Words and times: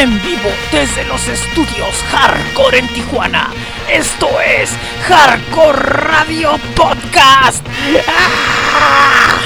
en 0.00 0.22
vivo 0.22 0.48
desde 0.72 1.04
los 1.04 1.28
estudios 1.28 2.02
Hardcore 2.10 2.78
en 2.78 2.88
Tijuana. 2.88 3.52
Esto 3.92 4.28
es 4.40 4.70
Hardcore 5.06 5.78
Radio 5.78 6.52
Podcast. 6.74 7.66
¡Ah! 8.08 9.38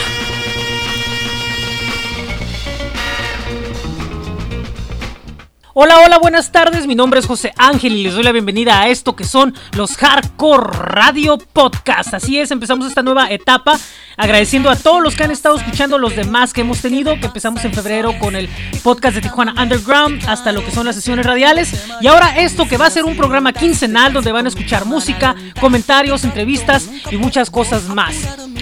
Hola, 5.76 5.98
hola, 6.06 6.18
buenas 6.20 6.52
tardes. 6.52 6.86
Mi 6.86 6.94
nombre 6.94 7.18
es 7.18 7.26
José 7.26 7.52
Ángel 7.56 7.96
y 7.96 8.04
les 8.04 8.14
doy 8.14 8.22
la 8.22 8.30
bienvenida 8.30 8.80
a 8.80 8.86
esto 8.86 9.16
que 9.16 9.24
son 9.24 9.56
los 9.76 9.96
Hardcore 9.96 10.68
Radio 10.72 11.36
Podcast. 11.36 12.14
Así 12.14 12.38
es, 12.38 12.52
empezamos 12.52 12.86
esta 12.86 13.02
nueva 13.02 13.28
etapa 13.28 13.76
agradeciendo 14.16 14.70
a 14.70 14.76
todos 14.76 15.02
los 15.02 15.16
que 15.16 15.24
han 15.24 15.30
estado 15.30 15.56
escuchando 15.56 15.98
los 15.98 16.16
demás 16.16 16.52
que 16.52 16.62
hemos 16.62 16.80
tenido, 16.80 17.18
que 17.18 17.26
empezamos 17.26 17.64
en 17.64 17.72
febrero 17.72 18.18
con 18.18 18.36
el 18.36 18.48
podcast 18.82 19.16
de 19.16 19.22
Tijuana 19.22 19.54
Underground 19.60 20.22
hasta 20.28 20.52
lo 20.52 20.64
que 20.64 20.70
son 20.70 20.86
las 20.86 20.94
sesiones 20.94 21.26
radiales 21.26 21.86
y 22.00 22.06
ahora 22.06 22.38
esto 22.38 22.68
que 22.68 22.76
va 22.76 22.86
a 22.86 22.90
ser 22.90 23.04
un 23.04 23.16
programa 23.16 23.52
quincenal 23.52 24.12
donde 24.12 24.32
van 24.32 24.46
a 24.46 24.48
escuchar 24.48 24.84
música, 24.84 25.34
comentarios, 25.60 26.24
entrevistas 26.24 26.88
y 27.10 27.16
muchas 27.16 27.50
cosas 27.50 27.88
más. 27.88 28.14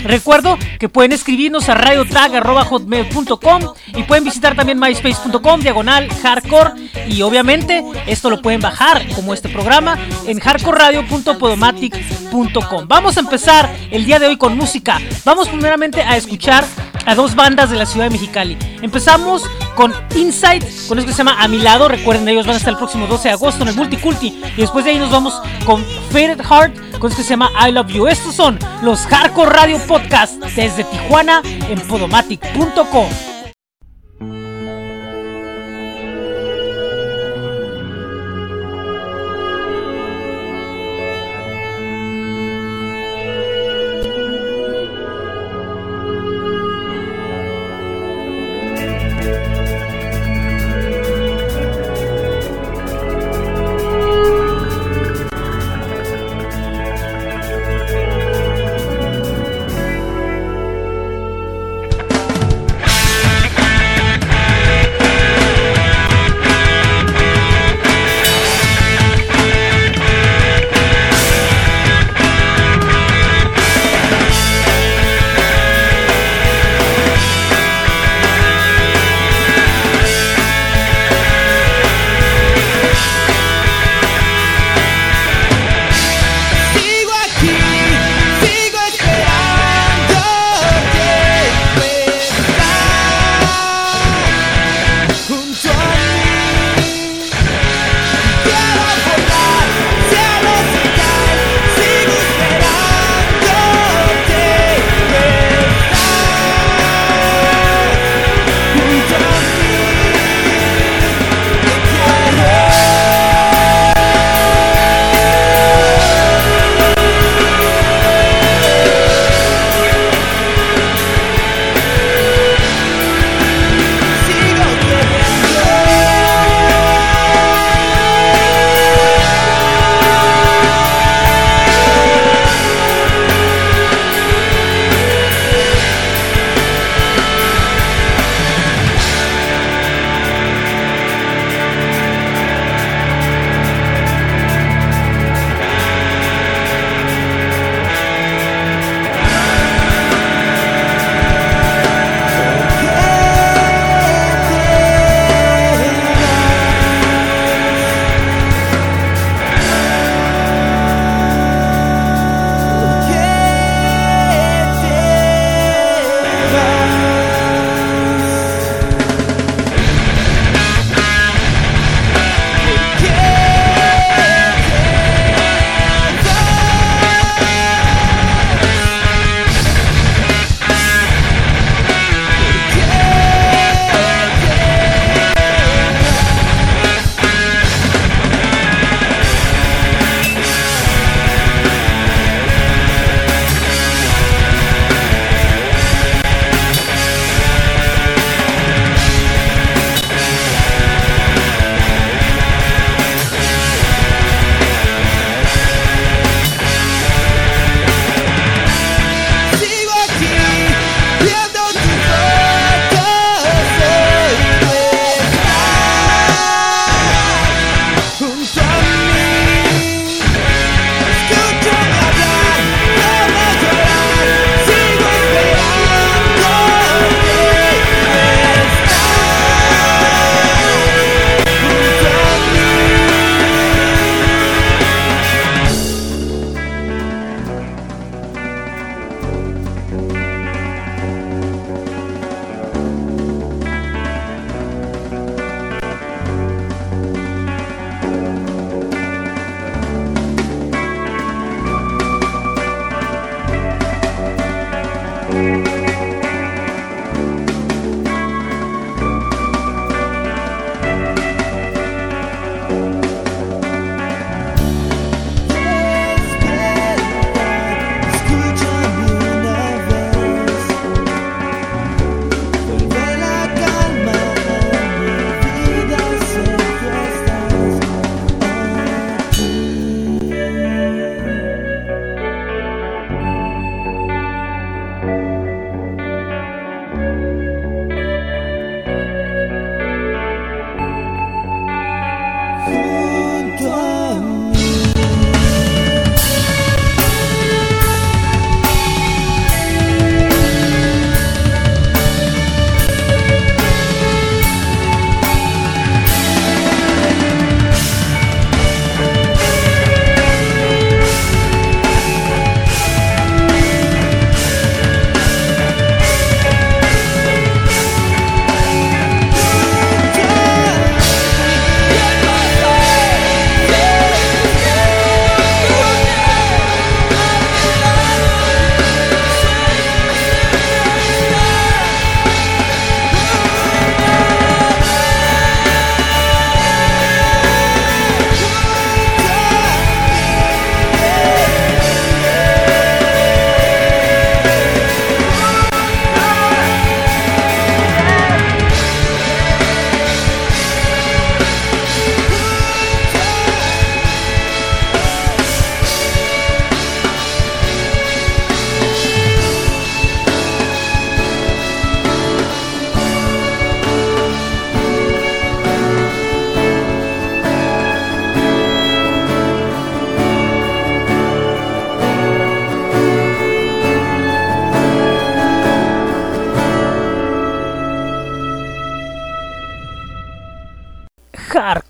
Recuerdo 0.04 0.58
que 0.78 0.88
pueden 0.88 1.12
escribirnos 1.12 1.68
a 1.68 1.74
radiotag.hotmail.com 1.74 3.62
y 3.94 4.02
pueden 4.02 4.24
visitar 4.24 4.56
también 4.56 4.80
myspace.com, 4.80 5.60
diagonal, 5.60 6.08
hardcore. 6.22 6.72
Y 7.08 7.20
obviamente 7.22 7.84
esto 8.06 8.30
lo 8.30 8.40
pueden 8.42 8.60
bajar 8.60 9.06
como 9.14 9.34
este 9.34 9.48
programa 9.48 9.96
en 10.26 10.40
hardcoreradio.podomatic.com. 10.40 12.88
Vamos 12.88 13.16
a 13.16 13.20
empezar 13.20 13.72
el 13.90 14.04
día 14.04 14.18
de 14.18 14.26
hoy 14.26 14.36
con 14.36 14.56
música. 14.56 15.00
Vamos 15.24 15.41
primeramente 15.48 16.02
a 16.02 16.16
escuchar 16.16 16.64
a 17.06 17.14
dos 17.14 17.34
bandas 17.34 17.70
de 17.70 17.76
la 17.76 17.86
ciudad 17.86 18.06
de 18.06 18.10
Mexicali. 18.10 18.56
Empezamos 18.80 19.42
con 19.74 19.92
Inside, 20.14 20.66
con 20.88 20.98
eso 20.98 21.06
que 21.06 21.12
se 21.12 21.18
llama 21.18 21.42
A 21.42 21.48
mi 21.48 21.58
lado. 21.58 21.88
Recuerden, 21.88 22.28
ellos 22.28 22.46
van 22.46 22.54
a 22.54 22.58
estar 22.58 22.72
el 22.72 22.78
próximo 22.78 23.06
12 23.06 23.28
de 23.28 23.34
agosto 23.34 23.62
en 23.62 23.68
el 23.68 23.74
Multiculti. 23.74 24.40
Y 24.56 24.60
después 24.60 24.84
de 24.84 24.92
ahí 24.92 24.98
nos 24.98 25.10
vamos 25.10 25.40
con 25.64 25.84
Faded 26.10 26.40
Heart, 26.40 26.98
con 26.98 27.10
eso 27.10 27.16
que 27.16 27.24
se 27.24 27.30
llama 27.30 27.50
I 27.66 27.72
Love 27.72 27.88
You. 27.88 28.06
Estos 28.06 28.34
son 28.34 28.58
los 28.82 29.00
Hardcore 29.06 29.50
Radio 29.50 29.78
Podcast 29.86 30.34
desde 30.54 30.84
Tijuana 30.84 31.42
en 31.44 31.80
podomatic.com. 31.80 33.31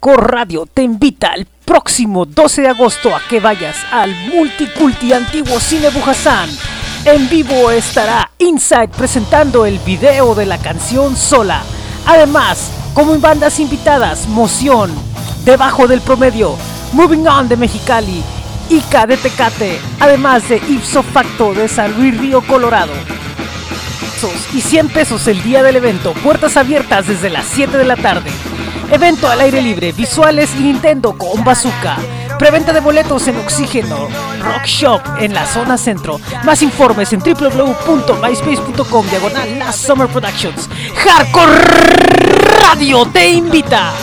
Hardcore 0.04 0.26
Radio 0.26 0.66
te 0.66 0.82
invita 0.82 1.28
el 1.28 1.46
próximo 1.64 2.26
12 2.26 2.62
de 2.62 2.68
agosto 2.68 3.14
a 3.14 3.20
que 3.28 3.38
vayas 3.38 3.76
al 3.92 4.12
Multiculti 4.34 5.12
Antiguo 5.12 5.60
Cine 5.60 5.90
Bujasán. 5.90 6.50
En 7.04 7.28
vivo 7.28 7.70
estará 7.70 8.28
Inside 8.38 8.88
presentando 8.88 9.64
el 9.64 9.78
video 9.78 10.34
de 10.34 10.44
la 10.46 10.58
canción 10.58 11.16
Sola. 11.16 11.62
Además, 12.04 12.72
como 12.94 13.14
en 13.14 13.20
bandas 13.20 13.60
invitadas, 13.60 14.26
Moción, 14.26 14.92
Debajo 15.44 15.86
del 15.86 16.00
Promedio, 16.00 16.56
Moving 16.94 17.28
On 17.28 17.48
de 17.48 17.56
Mexicali, 17.56 18.24
Ica 18.70 19.06
de 19.06 19.16
Tecate, 19.16 19.78
además 20.00 20.48
de 20.48 20.56
Ipso 20.56 21.04
Facto 21.04 21.54
de 21.54 21.68
San 21.68 21.92
Luis 21.96 22.18
Río 22.18 22.44
Colorado 22.44 22.92
y 24.54 24.60
100 24.60 24.88
pesos 24.90 25.26
el 25.26 25.42
día 25.42 25.62
del 25.62 25.76
evento. 25.76 26.12
Puertas 26.12 26.56
abiertas 26.56 27.08
desde 27.08 27.30
las 27.30 27.44
7 27.46 27.76
de 27.76 27.84
la 27.84 27.96
tarde. 27.96 28.30
Evento 28.92 29.26
al 29.26 29.40
aire 29.40 29.62
libre, 29.62 29.90
visuales 29.92 30.54
y 30.54 30.64
Nintendo 30.64 31.16
con 31.16 31.42
bazooka. 31.42 31.96
Preventa 32.38 32.74
de 32.74 32.80
boletos 32.80 33.26
en 33.26 33.38
Oxígeno 33.38 34.06
Rock 34.42 34.66
Shop 34.66 35.00
en 35.18 35.32
la 35.32 35.46
zona 35.46 35.78
centro. 35.78 36.20
Más 36.44 36.60
informes 36.60 37.10
en 37.14 37.20
www.myspace.com 37.20 39.06
diagonal 39.08 39.58
Last 39.58 39.86
Summer 39.86 40.08
Productions. 40.08 40.68
Hardcore 40.94 41.54
Radio 42.60 43.06
te 43.06 43.30
invita. 43.30 43.94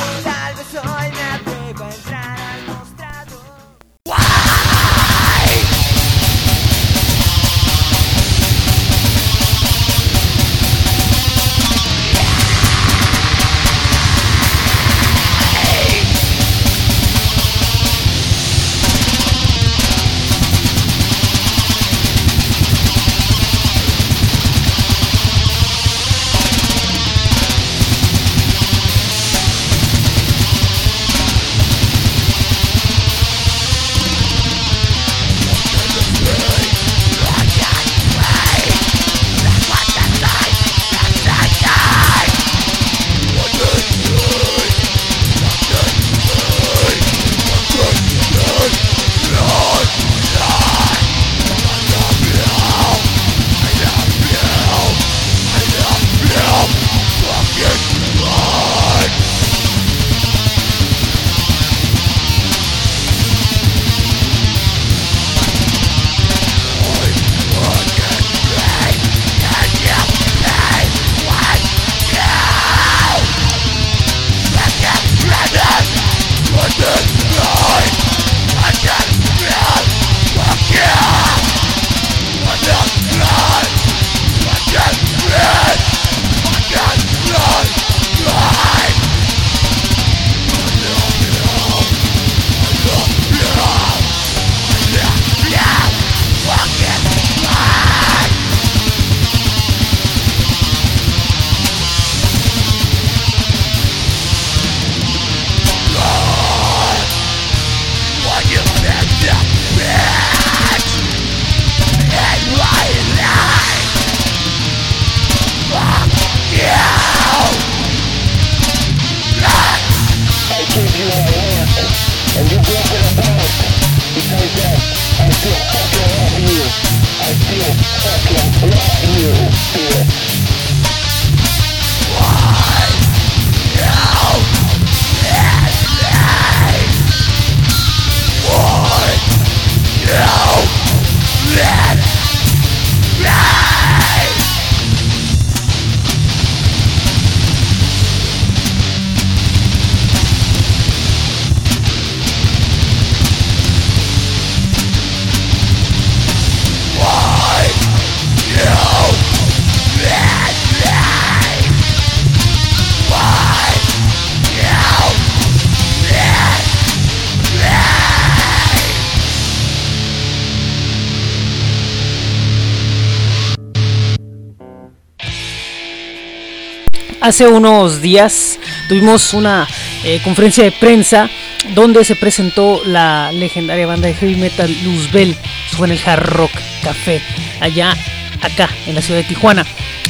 Hace 177.22 177.48
unos 177.48 178.02
días 178.02 178.60
tuvimos 178.88 179.34
una 179.34 179.68
eh, 180.04 180.20
conferencia 180.24 180.64
de 180.64 180.72
prensa 180.72 181.30
donde 181.76 182.04
se 182.06 182.16
presentó 182.16 182.82
la 182.86 183.32
legendaria 183.32 183.86
banda 183.86 184.08
de 184.08 184.14
heavy 184.14 184.36
metal 184.36 184.74
Luzbel. 184.84 185.36
Fue 185.72 185.88
en 185.88 185.94
el 185.94 186.00
Hard 186.06 186.26
Rock 186.26 186.52
Café, 186.84 187.22
allá, 187.60 187.96
acá, 188.42 188.70
en 188.88 188.96
la 188.96 189.02
ciudad 189.02 189.20
de 189.20 189.28
Tijuana. 189.28 189.66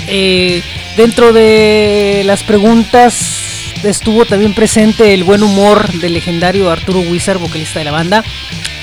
Eh, 0.08 0.62
dentro 0.98 1.34
de 1.34 2.24
las 2.26 2.44
preguntas 2.44 3.40
estuvo 3.84 4.26
también 4.26 4.54
presente 4.54 5.14
el 5.14 5.24
buen 5.24 5.44
humor 5.44 5.92
del 5.94 6.14
legendario 6.14 6.70
Arturo 6.70 7.00
Wizard, 7.00 7.40
vocalista 7.40 7.80
de 7.80 7.86
la 7.86 7.92
banda. 7.92 8.24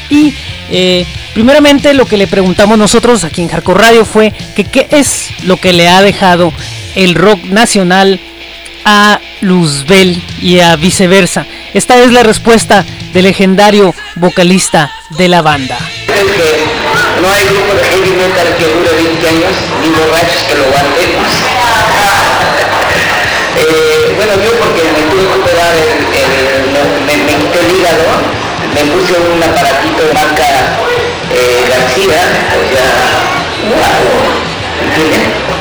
Y 0.08 0.34
eh, 0.70 1.04
primeramente 1.34 1.94
lo 1.94 2.06
que 2.06 2.16
le 2.16 2.26
preguntamos 2.26 2.78
nosotros 2.78 3.24
aquí 3.24 3.42
en 3.42 3.48
Hardcore 3.48 3.80
Radio 3.80 4.04
fue 4.04 4.32
que 4.54 4.64
qué 4.64 4.86
es 4.90 5.28
lo 5.44 5.56
que 5.56 5.72
le 5.72 5.88
ha 5.88 6.02
dejado 6.02 6.52
el 6.96 7.14
rock 7.14 7.44
nacional 7.44 8.18
a 8.84 9.20
Luzbel 9.40 10.20
y 10.42 10.58
a 10.60 10.74
viceversa. 10.76 11.46
Esta 11.74 12.02
es 12.02 12.10
la 12.12 12.22
respuesta 12.22 12.84
del 13.12 13.24
legendario 13.24 13.94
vocalista 14.16 14.90
de 15.10 15.28
la 15.28 15.42
banda. 15.42 15.78
Creo 16.06 16.26
que 16.26 16.64
no 17.22 17.30
hay 17.30 17.44
grupo 17.44 17.74
de 17.74 17.84
heavy 17.84 18.10
metal 18.10 18.46
que 18.56 18.64
dure 18.64 19.04
20 19.04 19.28
años, 19.28 19.52
ni 19.82 19.88
borrachos 19.90 20.42
que 20.42 20.54
lo 20.54 20.64
aguantemos. 20.64 21.15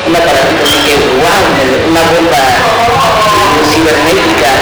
un 0.06 0.14
aparatito 0.14 0.62
así 0.64 0.78
que 0.86 0.94
wow, 1.18 1.42
una 1.90 2.02
bomba 2.14 2.38
cibernética. 3.72 4.52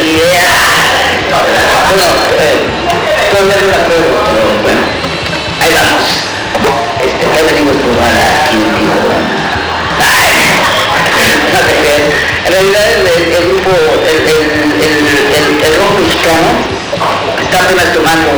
idea. 0.00 0.52
Bueno, 1.94 2.12
eh, 2.38 2.64
puedo 3.30 3.46
ver 3.48 3.60
una 3.64 3.80
pero 3.88 4.08
bueno, 4.62 4.82
ahí 5.60 5.72
vamos. 5.74 6.04
Este, 7.02 7.42
venimos 7.52 7.76
por 7.76 7.92
nada 8.00 8.24
aquí, 8.44 8.56
no 11.52 11.60
te. 11.60 11.92
En 12.44 12.52
realidad 12.52 12.84
el, 12.92 13.46
grupo, 13.48 13.70
el, 14.02 14.16
el, 14.16 14.96
el, 15.62 15.72
rock 15.78 15.92
mexicano 16.00 16.48
está 17.40 17.56
apenas 17.64 17.92
tomando 17.92 18.30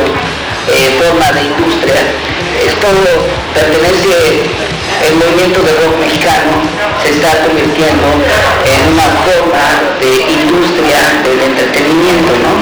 eh, 0.73 0.99
forma 1.01 1.31
de 1.31 1.41
industria. 1.43 2.01
Esto 2.65 2.87
pertenece 3.53 4.43
el 5.07 5.15
movimiento 5.15 5.61
de 5.61 5.71
rock 5.85 5.99
mexicano 6.01 6.65
se 7.03 7.09
está 7.11 7.37
convirtiendo 7.45 8.07
en 8.65 8.79
una 8.93 9.07
forma 9.21 9.65
de 10.01 10.09
industria 10.33 10.97
del 11.21 11.53
entretenimiento, 11.53 12.33
¿no? 12.41 12.53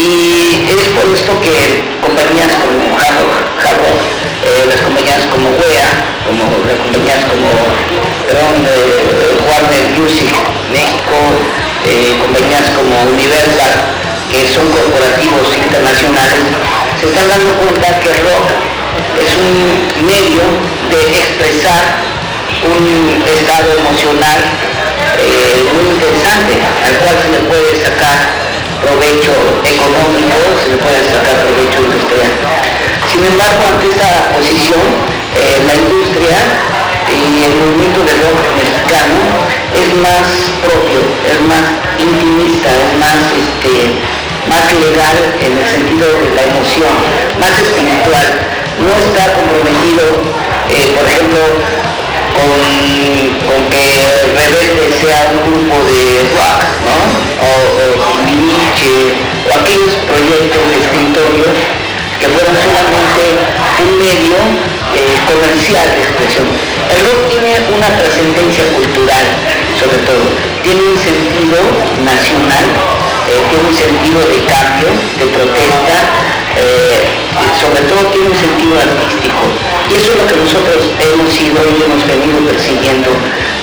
Y 0.00 0.64
es 0.64 0.88
por 0.96 1.04
esto 1.12 1.32
que 1.44 1.84
compañías 2.00 2.52
como 2.56 2.96
Hard 2.96 3.20
eh, 4.40 4.64
las 4.66 4.80
compañías 4.80 5.20
como 5.28 5.50
WEA, 5.60 5.90
como 6.24 6.48
las 6.64 6.78
compañías 6.80 7.20
como 7.28 7.48
perdón, 8.24 8.64
Warner 9.44 9.84
Music 10.00 10.32
México, 10.72 11.16
eh, 11.84 12.16
compañías 12.22 12.70
como 12.72 13.12
Universal, 13.12 13.74
que 14.32 14.48
son 14.48 14.70
corporativos 14.72 15.52
internacionales, 15.52 16.48
se 16.98 17.06
están 17.06 17.28
dando 17.28 17.52
cuenta 17.60 18.00
que 18.00 18.08
el 18.08 18.18
rock 18.24 18.79
es 19.18 19.36
un 19.36 20.06
medio 20.06 20.42
de 20.90 21.00
expresar 21.18 21.82
un 22.64 23.22
estado 23.24 23.72
emocional 23.78 24.40
eh, 25.18 25.64
muy 25.74 25.94
interesante, 25.94 26.56
al 26.84 26.94
cual 26.98 27.16
se 27.22 27.28
le 27.28 27.40
puede 27.48 27.76
sacar 27.76 28.16
provecho 28.80 29.32
económico, 29.64 30.36
se 30.62 30.68
le 30.70 30.76
puede 30.76 31.00
sacar 31.04 31.36
provecho 31.44 31.80
industrial. 31.84 32.32
Sin 33.12 33.24
embargo, 33.24 33.60
ante 33.68 33.86
esta 33.88 34.32
posición, 34.32 34.80
eh, 35.36 35.60
la 35.66 35.74
industria 35.74 36.38
y 37.10 37.44
el 37.44 37.54
movimiento 37.60 38.00
del 38.04 38.18
rock 38.22 38.40
mexicano 38.56 39.18
es 39.74 39.88
más 40.00 40.26
propio, 40.64 41.00
es 41.26 41.40
más 41.48 41.64
intimista, 41.98 42.70
es 42.70 42.92
más, 42.98 43.18
este, 43.36 43.98
más 44.48 44.66
legal 44.74 45.16
en 45.42 45.52
el 45.58 45.66
sentido 45.68 46.06
de 46.06 46.28
la 46.34 46.42
emoción, 46.48 46.94
más 47.40 47.54
espiritual. 47.60 48.49
No 48.80 48.92
está 48.96 49.32
comprometido, 49.34 50.04
eh, 50.70 50.96
por 50.96 51.04
ejemplo, 51.04 51.40
con, 52.32 52.48
con, 53.44 53.60
que 53.68 53.86
Rebelde 54.32 54.88
sea 55.00 55.32
un 55.32 55.52
grupo 55.52 55.76
de 55.84 56.24
rock, 56.32 56.60
¿no? 56.88 56.96
O, 57.44 57.50
o 57.50 58.24
Nietzsche, 58.24 59.20
o 59.44 59.52
aquellos 59.52 59.94
proyectos 60.08 60.62
de 60.64 60.76
escritorios 60.80 61.56
que 62.20 62.28
fueron 62.28 62.56
solamente 62.56 63.24
un 63.84 63.98
medio 63.98 64.36
eh, 64.96 65.16
comercial 65.28 65.86
de 65.96 66.02
expresión. 66.04 66.46
El 66.88 67.04
rock 67.04 67.28
tiene 67.28 67.52
una 67.76 67.88
trascendencia 67.96 68.64
cultural, 68.72 69.24
sobre 69.76 69.98
todo, 70.08 70.24
tiene 70.64 70.80
un 70.80 70.98
sentido 70.98 71.60
nacional, 72.04 72.64
eh, 73.30 73.38
tiene 73.46 73.62
un 73.70 73.76
sentido 73.76 74.18
de 74.26 74.42
cambio, 74.50 74.90
de 74.90 75.26
protesta, 75.30 75.96
eh, 76.58 76.98
sobre 77.54 77.86
todo 77.86 78.10
tiene 78.10 78.26
un 78.26 78.38
sentido 78.38 78.74
artístico. 78.74 79.46
Y 79.86 79.94
eso 79.94 80.12
es 80.12 80.18
lo 80.18 80.26
que 80.26 80.36
nosotros 80.36 80.90
hemos 80.98 81.30
sido 81.30 81.62
y 81.62 81.78
hemos 81.78 82.02
venido 82.06 82.42
persiguiendo, 82.42 83.10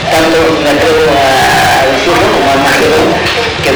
tanto 0.07 0.37
me 0.63 0.71
atrevo 0.71 1.03
a 1.11 1.83
decirlo 1.91 2.27
como 2.31 2.47
a 2.47 2.57
Magedón, 2.63 3.11
que 3.63 3.75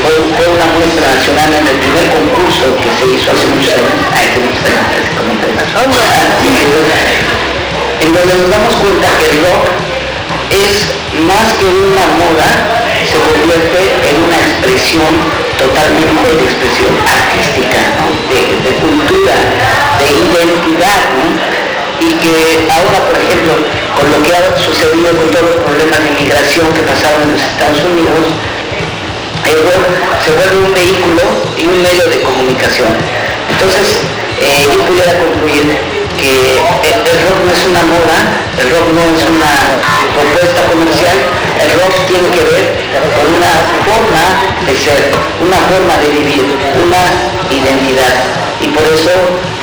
fue, 0.00 0.16
fue, 0.36 0.46
una 0.48 0.66
muestra 0.72 1.12
nacional 1.12 1.52
en 1.52 1.68
el 1.68 1.76
primer 1.76 2.08
concurso 2.16 2.72
que 2.80 2.88
se 2.88 3.04
hizo 3.12 3.28
hace 3.36 3.46
muchos 3.52 3.76
años, 3.76 4.00
hace 4.16 4.40
muchos 4.40 4.64
años, 4.64 5.12
como 5.12 5.32
en 8.02 8.12
donde 8.12 8.34
nos 8.34 8.50
damos 8.50 8.74
cuenta 8.76 9.08
que 9.18 9.26
el 9.30 9.36
rock 9.44 9.62
es 10.50 10.90
más 11.22 11.52
que 11.54 11.64
una 11.64 12.06
moda, 12.18 12.81
se 13.06 13.18
convierte 13.18 13.80
en 14.08 14.16
una 14.22 14.38
expresión 14.38 15.12
totalmente 15.58 16.26
de 16.34 16.42
expresión 16.42 16.92
artística, 17.02 17.80
de, 18.30 18.72
cultura, 18.78 19.36
de 19.98 20.06
identidad, 20.06 21.02
y 22.00 22.14
que 22.18 22.66
ahora, 22.70 22.98
por 23.06 23.16
ejemplo, 23.18 23.54
con 23.94 24.06
lo 24.10 24.18
que 24.22 24.30
ha 24.34 24.42
sucedido 24.58 25.14
con 25.14 25.30
todos 25.30 25.56
los 25.56 25.64
problemas 25.64 25.98
de 26.02 26.08
inmigración 26.10 26.66
que 26.72 26.82
pasaron 26.82 27.22
en 27.22 27.32
los 27.32 27.42
Estados 27.42 27.80
Unidos, 27.84 28.26
rock 29.60 29.84
se 30.24 30.30
vuelve 30.32 30.56
un 30.66 30.74
vehículo 30.74 31.22
y 31.58 31.66
un 31.66 31.82
medio 31.82 32.06
de 32.08 32.22
comunicación. 32.22 32.88
Entonces, 33.50 34.00
eh, 34.40 34.64
yo 34.64 34.84
pudiera 34.86 35.18
concluir 35.18 36.01
el, 36.22 37.16
rock 37.26 37.38
no 37.46 37.52
es 37.52 37.64
una 37.66 37.82
moda, 37.82 38.18
el 38.58 38.70
rock 38.70 38.86
no 38.94 39.02
es 39.02 39.22
una 39.26 39.52
propuesta 40.14 40.62
comercial, 40.70 41.18
el 41.58 41.70
rock 41.82 41.94
tiene 42.06 42.28
que 42.30 42.42
ver 42.46 42.64
con 43.18 43.26
una 43.34 43.52
forma 43.82 44.24
de 44.62 44.74
ser, 44.78 45.10
una 45.42 45.58
forma 45.66 45.98
de 45.98 46.08
vivir, 46.14 46.46
una 46.78 47.02
identidad. 47.50 48.14
Y 48.60 48.68
por 48.70 48.86
eso 48.86 49.10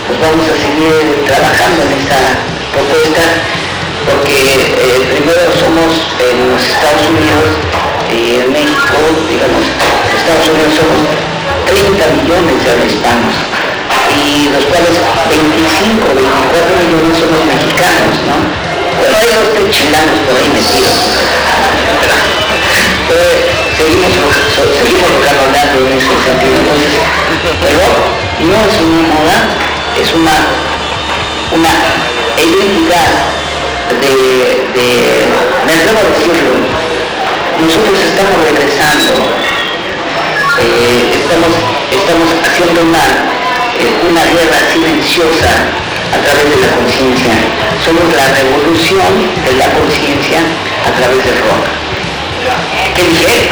pues 0.08 0.20
vamos 0.20 0.44
a 0.52 0.56
seguir 0.60 1.24
trabajando 1.24 1.80
en 1.88 1.92
esta 1.96 2.20
propuesta, 2.76 3.24
porque 4.04 4.36
eh, 4.36 5.00
primero 5.16 5.48
somos 5.56 5.96
en 6.20 6.36
los 6.52 6.60
Estados 6.60 7.08
Unidos 7.08 7.56
y 8.12 8.44
en 8.44 8.52
México, 8.52 9.00
digamos, 9.32 9.64
Estados 9.64 10.50
Unidos 10.52 10.76
somos 10.76 11.08
30 11.72 12.20
millones 12.20 12.58
de 12.68 12.86
hispanos 12.88 13.59
y 14.18 14.50
los 14.50 14.66
cuales 14.66 14.96
25, 15.30 16.08
24 16.16 16.76
millones 16.82 17.18
son 17.20 17.30
los 17.30 17.46
mexicanos, 17.46 18.16
¿no? 18.26 18.38
Pero 19.00 19.14
hay 19.16 19.30
dos 19.36 19.48
tres 19.54 19.70
chilanos 19.70 20.18
por 20.26 20.36
ahí 20.36 20.50
metidos. 20.50 21.00
seguimos, 23.78 24.34
seguimos 24.78 25.10
en 25.78 25.98
ese 25.98 26.16
sentido. 26.26 26.60
Pero 27.62 27.86
no 28.40 28.58
es 28.66 28.76
una 28.82 29.02
moda, 29.14 29.38
es 30.00 30.14
una, 30.14 30.36
una 31.52 31.74
identidad 32.38 33.12
de, 34.02 34.14
de, 34.76 34.88
me 35.66 35.74
atrevo 35.74 36.00
a 36.00 36.04
decirlo, 36.04 36.52
nosotros 37.60 38.00
estamos 38.00 38.38
regresando, 38.46 39.12
eh, 40.60 41.10
estamos, 41.14 41.52
estamos 41.92 42.30
haciendo 42.44 42.82
una 42.82 43.39
una 44.10 44.26
guerra 44.26 44.60
silenciosa 44.74 45.50
a 46.14 46.18
través 46.24 46.50
de 46.50 46.58
la 46.58 46.68
conciencia. 46.76 47.34
Somos 47.84 48.04
la 48.14 48.28
revolución 48.34 49.04
de 49.46 49.54
la 49.54 49.70
conciencia 49.72 50.40
a 50.86 50.92
través 50.92 51.26
del 51.26 51.38
rock. 51.40 51.66
¿Qué 52.96 53.08
dije? 53.08 53.50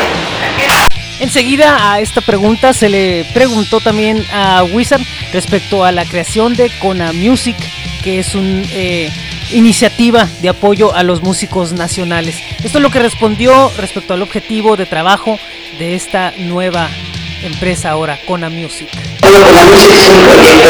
Enseguida 1.20 1.94
a 1.94 2.00
esta 2.00 2.22
pregunta 2.22 2.74
se 2.74 2.90
le 2.90 3.26
preguntó 3.34 3.80
también 3.80 4.24
a 4.32 4.64
Wizard 4.64 5.02
respecto 5.34 5.84
a 5.84 5.92
la 5.92 6.06
creación 6.06 6.56
de 6.56 6.70
Kona 6.80 7.12
Music, 7.12 7.58
que 8.04 8.20
es 8.20 8.36
una 8.36 8.64
eh, 8.72 9.10
iniciativa 9.52 10.28
de 10.42 10.50
apoyo 10.50 10.94
a 10.94 11.02
los 11.04 11.24
músicos 11.24 11.74
nacionales. 11.74 12.36
Esto 12.64 12.78
es 12.78 12.82
lo 12.84 12.92
que 12.92 13.00
respondió 13.00 13.72
respecto 13.78 14.14
al 14.14 14.22
objetivo 14.22 14.78
de 14.78 14.86
trabajo 14.86 15.40
de 15.80 15.96
esta 15.96 16.34
nueva 16.38 16.90
empresa 17.44 17.92
ahora, 17.92 18.20
Kona 18.26 18.50
Music. 18.50 18.90
Kona 19.22 19.64
Music 19.66 19.94
es 19.96 20.10
un 20.10 20.24
proyecto 20.24 20.70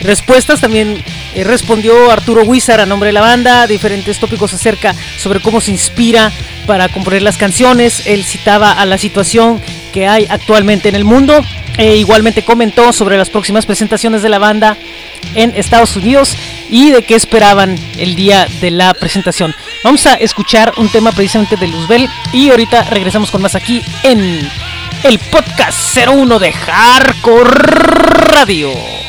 respuestas 0.00 0.60
también 0.60 1.04
eh, 1.34 1.44
respondió 1.44 2.10
Arturo 2.10 2.42
Huizar 2.42 2.80
a 2.80 2.86
nombre 2.86 3.08
de 3.08 3.12
la 3.12 3.20
banda 3.20 3.66
diferentes 3.66 4.18
tópicos 4.18 4.54
acerca 4.54 4.94
sobre 5.18 5.40
cómo 5.40 5.60
se 5.60 5.72
inspira 5.72 6.32
para 6.66 6.88
componer 6.88 7.22
las 7.22 7.36
canciones. 7.36 8.06
Él 8.06 8.24
citaba 8.24 8.72
a 8.72 8.86
la 8.86 8.96
situación 8.96 9.60
que 9.94 10.08
hay 10.08 10.26
actualmente 10.28 10.88
en 10.88 10.96
el 10.96 11.04
mundo. 11.04 11.40
E 11.78 11.96
igualmente 11.96 12.44
comentó 12.44 12.92
sobre 12.92 13.16
las 13.16 13.30
próximas 13.30 13.64
presentaciones 13.64 14.22
de 14.22 14.28
la 14.28 14.38
banda 14.38 14.76
en 15.34 15.52
Estados 15.56 15.96
Unidos 15.96 16.36
y 16.68 16.90
de 16.90 17.02
qué 17.02 17.14
esperaban 17.14 17.76
el 17.96 18.16
día 18.16 18.46
de 18.60 18.70
la 18.72 18.92
presentación. 18.94 19.54
Vamos 19.84 20.06
a 20.06 20.14
escuchar 20.14 20.72
un 20.76 20.88
tema 20.88 21.12
precisamente 21.12 21.56
de 21.56 21.68
Luzbel 21.68 22.08
y 22.32 22.50
ahorita 22.50 22.84
regresamos 22.90 23.30
con 23.30 23.42
más 23.42 23.54
aquí 23.54 23.82
en 24.02 24.48
el 25.04 25.18
podcast 25.30 25.96
01 25.96 26.38
de 26.38 26.52
Hardcore 26.52 27.50
Radio. 28.32 29.03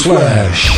Newsflash! 0.00 0.72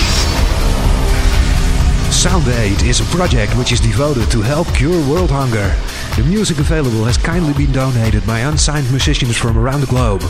Sound 2.11 2.49
Aid 2.49 2.83
is 2.83 3.01
a 3.01 3.05
project 3.17 3.57
which 3.57 3.71
is 3.71 3.79
devoted 3.79 4.29
to 4.33 4.43
help 4.43 4.67
cure 4.75 4.99
world 5.09 5.31
hunger. 5.31 5.73
The 6.17 6.25
music 6.29 6.59
available 6.59 7.05
has 7.05 7.17
kindly 7.17 7.53
been 7.53 7.71
donated 7.71 8.27
by 8.27 8.41
unsigned 8.41 8.91
musicians 8.91 9.37
from 9.37 9.57
around 9.57 9.81
the 9.81 9.87
globe. 9.87 10.25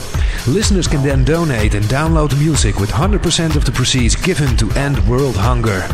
Listeners 0.46 0.86
can 0.86 1.02
then 1.02 1.24
donate 1.24 1.74
and 1.74 1.86
download 1.86 2.38
music 2.38 2.78
with 2.78 2.90
100% 2.90 3.56
of 3.56 3.64
the 3.64 3.72
proceeds 3.72 4.14
given 4.14 4.58
to 4.58 4.70
end 4.72 4.98
world 5.08 5.36
hunger. 5.36 5.88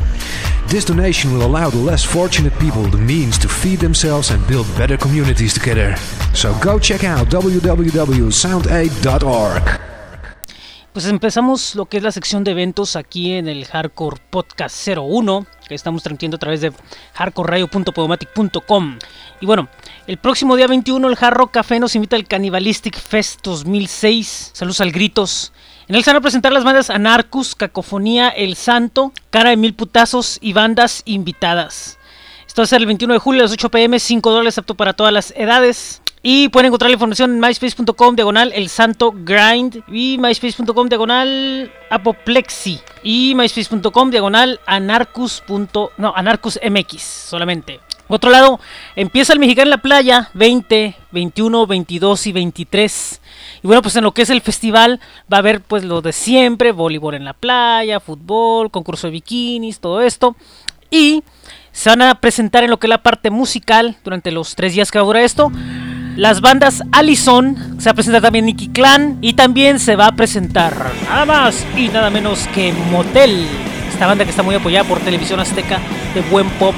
This 0.66 0.84
donation 0.84 1.32
will 1.32 1.46
allow 1.46 1.70
the 1.70 1.78
less 1.78 2.04
fortunate 2.04 2.58
people 2.58 2.82
the 2.82 2.98
means 2.98 3.38
to 3.38 3.48
feed 3.48 3.78
themselves 3.78 4.32
and 4.32 4.44
build 4.48 4.66
better 4.76 4.96
communities 4.96 5.54
together. 5.54 5.94
So 6.34 6.52
go 6.58 6.80
check 6.80 7.04
out 7.04 7.28
www.soundaid.org. 7.28 9.97
Pues 10.98 11.06
empezamos 11.06 11.76
lo 11.76 11.86
que 11.86 11.98
es 11.98 12.02
la 12.02 12.10
sección 12.10 12.42
de 12.42 12.50
eventos 12.50 12.96
aquí 12.96 13.34
en 13.34 13.46
el 13.46 13.66
Hardcore 13.66 14.20
Podcast 14.30 14.88
01, 14.88 15.46
que 15.68 15.76
estamos 15.76 16.02
transmitiendo 16.02 16.34
a 16.34 16.40
través 16.40 16.60
de 16.60 16.72
hardcoreradio.podomatic.com. 17.14 18.98
Y 19.40 19.46
bueno, 19.46 19.68
el 20.08 20.16
próximo 20.16 20.56
día 20.56 20.66
21 20.66 21.08
el 21.08 21.16
Hard 21.20 21.34
Rock 21.34 21.52
Café 21.52 21.78
nos 21.78 21.94
invita 21.94 22.16
al 22.16 22.26
Cannibalistic 22.26 22.98
Fest 22.98 23.42
2006. 23.44 24.50
Saludos 24.54 24.80
al 24.80 24.90
Gritos. 24.90 25.52
En 25.86 25.94
él 25.94 26.02
se 26.02 26.10
van 26.10 26.16
a 26.16 26.20
presentar 26.20 26.52
las 26.52 26.64
bandas 26.64 26.90
Anarcus, 26.90 27.54
Cacofonía, 27.54 28.30
El 28.30 28.56
Santo, 28.56 29.12
Cara 29.30 29.50
de 29.50 29.56
Mil 29.56 29.74
Putazos 29.74 30.38
y 30.40 30.52
bandas 30.52 31.02
invitadas. 31.04 31.96
Esto 32.44 32.62
va 32.62 32.64
a 32.64 32.66
ser 32.66 32.80
el 32.80 32.86
21 32.86 33.14
de 33.14 33.20
julio 33.20 33.42
a 33.42 33.44
las 33.44 33.52
8 33.52 33.70
pm, 33.70 34.00
5 34.00 34.30
dólares 34.32 34.58
apto 34.58 34.74
para 34.74 34.94
todas 34.94 35.12
las 35.12 35.32
edades. 35.36 36.02
Y 36.30 36.50
pueden 36.50 36.66
encontrar 36.66 36.90
la 36.90 36.96
información 36.96 37.30
en 37.30 37.40
myspace.com 37.40 38.14
diagonal 38.14 38.52
el 38.54 38.68
santo 38.68 39.14
grind 39.16 39.82
y 39.88 40.18
myspace.com 40.18 40.86
diagonal 40.86 41.72
apoplexi 41.88 42.80
y 43.02 43.34
myspace.com 43.34 44.10
diagonal 44.10 44.60
anarcus. 44.66 45.42
No, 45.96 46.12
anarcus 46.14 46.60
mx 46.62 47.00
solamente. 47.00 47.80
Por 48.06 48.16
otro 48.16 48.28
lado, 48.28 48.60
empieza 48.94 49.32
el 49.32 49.38
mexicano 49.38 49.68
en 49.68 49.70
la 49.70 49.78
playa 49.78 50.28
20, 50.34 50.96
21, 51.12 51.66
22 51.66 52.26
y 52.26 52.32
23. 52.32 53.20
Y 53.62 53.66
bueno, 53.66 53.80
pues 53.80 53.96
en 53.96 54.04
lo 54.04 54.12
que 54.12 54.20
es 54.20 54.28
el 54.28 54.42
festival 54.42 55.00
va 55.32 55.38
a 55.38 55.40
haber 55.40 55.62
pues 55.62 55.82
lo 55.82 56.02
de 56.02 56.12
siempre, 56.12 56.72
voleibol 56.72 57.14
en 57.14 57.24
la 57.24 57.32
playa, 57.32 58.00
fútbol, 58.00 58.70
concurso 58.70 59.06
de 59.06 59.12
bikinis, 59.12 59.80
todo 59.80 60.02
esto. 60.02 60.36
Y 60.90 61.22
se 61.72 61.90
van 61.90 62.02
a 62.02 62.14
presentar 62.20 62.64
en 62.64 62.70
lo 62.70 62.78
que 62.78 62.86
es 62.86 62.90
la 62.90 63.02
parte 63.02 63.30
musical 63.30 63.96
durante 64.02 64.32
los 64.32 64.54
tres 64.56 64.74
días 64.74 64.90
que 64.90 64.98
va 64.98 65.04
a 65.04 65.06
durar 65.06 65.22
esto. 65.22 65.50
Las 66.18 66.40
bandas 66.40 66.82
Allison, 66.90 67.76
se 67.78 67.84
va 67.84 67.92
a 67.92 67.94
presentar 67.94 68.20
también 68.20 68.46
Nicky 68.46 68.70
Clan 68.70 69.18
y 69.20 69.34
también 69.34 69.78
se 69.78 69.94
va 69.94 70.08
a 70.08 70.16
presentar 70.16 70.74
nada 71.08 71.24
más 71.24 71.64
y 71.76 71.86
nada 71.90 72.10
menos 72.10 72.48
que 72.52 72.72
Motel, 72.90 73.46
esta 73.88 74.08
banda 74.08 74.24
que 74.24 74.30
está 74.30 74.42
muy 74.42 74.56
apoyada 74.56 74.82
por 74.82 74.98
Televisión 74.98 75.38
Azteca 75.38 75.78
de 76.14 76.20
buen 76.22 76.50
pop, 76.58 76.74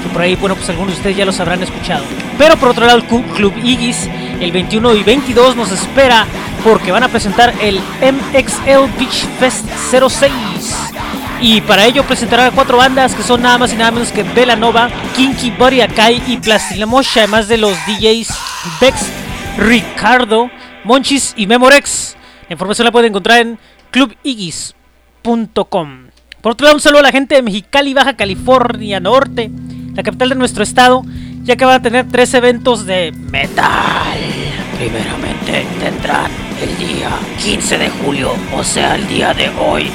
que 0.00 0.08
por 0.10 0.22
ahí, 0.22 0.36
bueno, 0.36 0.54
pues 0.54 0.70
algunos 0.70 0.92
de 0.92 0.98
ustedes 0.98 1.16
ya 1.16 1.24
los 1.24 1.40
habrán 1.40 1.60
escuchado. 1.60 2.04
Pero 2.38 2.56
por 2.56 2.68
otro 2.68 2.86
lado, 2.86 2.98
el 2.98 3.04
Club 3.04 3.52
Igis, 3.64 4.08
el 4.38 4.52
21 4.52 4.94
y 4.94 5.02
22 5.02 5.56
nos 5.56 5.72
espera 5.72 6.24
porque 6.62 6.92
van 6.92 7.02
a 7.02 7.08
presentar 7.08 7.52
el 7.60 7.80
MXL 8.00 8.96
Beach 8.96 9.26
Fest 9.40 9.66
06. 9.90 10.30
Y 11.40 11.62
para 11.62 11.84
ello 11.84 12.04
presentarán 12.04 12.46
a 12.46 12.50
cuatro 12.52 12.76
bandas 12.76 13.16
que 13.16 13.24
son 13.24 13.42
nada 13.42 13.58
más 13.58 13.72
y 13.72 13.76
nada 13.76 13.90
menos 13.90 14.12
que 14.12 14.22
Velanova, 14.22 14.88
Kinky 15.16 15.50
Body 15.50 15.80
Akai 15.80 16.22
y 16.28 16.36
Plastilamos, 16.36 17.08
además 17.16 17.48
de 17.48 17.58
los 17.58 17.76
DJs 17.88 18.53
Bex, 18.80 19.10
Ricardo, 19.58 20.50
Monchis 20.84 21.34
y 21.36 21.46
Memorex. 21.46 22.16
La 22.48 22.54
información 22.54 22.84
la 22.84 22.92
pueden 22.92 23.10
encontrar 23.10 23.40
en 23.40 23.58
clubigis.com. 23.90 25.54
Por 26.40 26.52
otro 26.52 26.64
lado, 26.64 26.76
un 26.76 26.80
saludo 26.80 27.00
a 27.00 27.04
la 27.04 27.12
gente 27.12 27.36
de 27.36 27.42
Mexicali, 27.42 27.94
Baja 27.94 28.16
California 28.16 29.00
Norte, 29.00 29.50
la 29.94 30.02
capital 30.02 30.28
de 30.30 30.34
nuestro 30.34 30.62
estado, 30.62 31.02
ya 31.42 31.56
que 31.56 31.64
van 31.64 31.76
a 31.76 31.82
tener 31.82 32.06
tres 32.10 32.34
eventos 32.34 32.84
de 32.84 33.12
metal. 33.12 34.18
Primeramente 34.78 35.64
tendrán 35.80 36.30
el 36.60 36.76
día 36.78 37.10
15 37.42 37.78
de 37.78 37.88
julio, 37.88 38.32
o 38.54 38.62
sea, 38.62 38.96
el 38.96 39.06
día 39.08 39.32
de 39.32 39.48
hoy, 39.58 39.90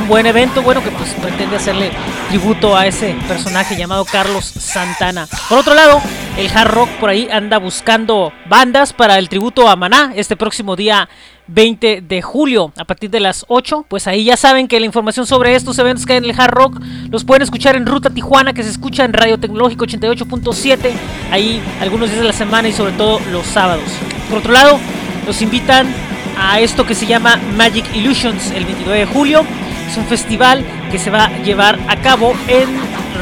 Un 0.00 0.08
buen 0.08 0.26
evento, 0.26 0.60
bueno, 0.60 0.82
que 0.84 0.90
pues 0.90 1.14
pretende 1.14 1.56
hacerle 1.56 1.90
tributo 2.28 2.76
a 2.76 2.86
ese 2.86 3.16
personaje 3.26 3.76
llamado 3.76 4.04
Carlos 4.04 4.44
Santana. 4.44 5.26
Por 5.48 5.58
otro 5.58 5.72
lado, 5.72 6.02
el 6.36 6.50
hard 6.54 6.70
rock 6.70 6.90
por 7.00 7.08
ahí 7.08 7.26
anda 7.32 7.58
buscando 7.58 8.34
bandas 8.46 8.92
para 8.92 9.18
el 9.18 9.30
tributo 9.30 9.66
a 9.68 9.76
Maná 9.76 10.12
este 10.14 10.36
próximo 10.36 10.76
día 10.76 11.08
20 11.46 12.02
de 12.02 12.22
julio 12.22 12.72
a 12.76 12.84
partir 12.84 13.10
de 13.10 13.20
las 13.20 13.44
8. 13.48 13.86
Pues 13.88 14.06
ahí 14.06 14.24
ya 14.24 14.36
saben 14.36 14.68
que 14.68 14.80
la 14.80 14.86
información 14.86 15.26
sobre 15.26 15.54
estos 15.54 15.78
eventos 15.78 16.06
que 16.06 16.12
hay 16.14 16.18
en 16.18 16.24
el 16.24 16.38
Hard 16.38 16.52
Rock 16.52 16.80
los 17.10 17.24
pueden 17.24 17.42
escuchar 17.42 17.76
en 17.76 17.86
Ruta 17.86 18.10
Tijuana, 18.10 18.52
que 18.52 18.62
se 18.62 18.70
escucha 18.70 19.04
en 19.04 19.12
Radio 19.12 19.38
Tecnológico 19.38 19.84
88.7, 19.84 20.92
ahí 21.30 21.62
algunos 21.80 22.08
días 22.08 22.20
de 22.20 22.26
la 22.26 22.32
semana 22.32 22.68
y 22.68 22.72
sobre 22.72 22.92
todo 22.92 23.20
los 23.30 23.46
sábados. 23.46 23.84
Por 24.28 24.38
otro 24.38 24.52
lado, 24.52 24.78
los 25.26 25.40
invitan 25.42 25.86
a 26.38 26.60
esto 26.60 26.84
que 26.86 26.94
se 26.94 27.06
llama 27.06 27.38
Magic 27.56 27.84
Illusions 27.94 28.50
el 28.50 28.64
29 28.64 29.00
de 29.00 29.06
julio. 29.06 29.44
Es 29.88 29.96
un 29.96 30.06
festival 30.06 30.64
que 30.90 30.98
se 30.98 31.10
va 31.10 31.26
a 31.26 31.38
llevar 31.42 31.78
a 31.88 31.96
cabo 31.96 32.34
en 32.48 32.68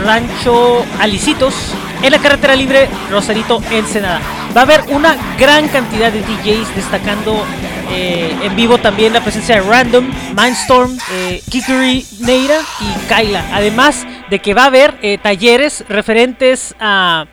Rancho 0.05 0.85
Alicitos, 1.01 1.55
en 2.03 2.13
la 2.13 2.19
carretera 2.19 2.57
libre 2.57 2.89
Rosarito 3.11 3.61
Ensenada. 3.71 4.21
Va 4.57 4.63
a 4.63 4.65
haber 4.65 4.83
una 4.89 5.17
gran 5.39 5.69
cantidad 5.69 6.11
de 6.13 6.21
DJs 6.21 6.75
destacando 6.75 7.45
eh, 7.91 8.35
en 8.43 8.57
vivo 8.57 8.79
también 8.79 9.13
la 9.13 9.21
presencia 9.21 9.57
de 9.57 9.61
Random, 9.63 10.09
Mindstorm, 10.37 10.97
eh, 11.13 11.43
Neira 12.21 12.59
y 12.81 13.09
Kyla. 13.09 13.45
Además 13.53 14.07
de 14.31 14.39
que 14.39 14.55
va 14.55 14.65
a 14.65 14.67
haber 14.67 14.99
eh, 15.03 15.19
talleres 15.23 15.85
referentes 15.89 16.75
a, 16.81 17.27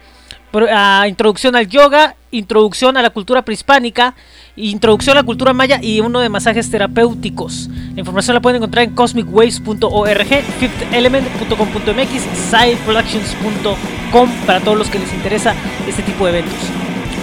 introducción 1.08 1.56
al 1.56 1.68
yoga, 1.68 2.16
introducción 2.32 2.98
a 2.98 3.02
la 3.02 3.12
cultura 3.12 3.44
prehispánica, 3.44 4.16
introducción 4.56 5.16
a 5.16 5.22
la 5.22 5.26
cultura 5.26 5.54
maya 5.54 5.80
y 5.82 6.00
uno 6.00 6.20
de 6.20 6.30
masajes 6.30 6.72
terapéuticos. 6.72 7.70
La 7.94 8.00
información 8.00 8.34
la 8.34 8.42
pueden 8.42 8.58
encontrar 8.58 8.86
en 8.86 8.96
cosmicwaves.org, 8.96 10.44
fifthelement.com.mx, 10.60 12.50
sideproductions.com 12.50 14.32
para 14.48 14.60
todos 14.60 14.78
los 14.78 14.90
que 14.90 15.00
les 15.00 15.14
interesa 15.14 15.54
este 15.88 16.02
tipo 16.02 16.26
de 16.26 16.40
eventos. 16.40 16.60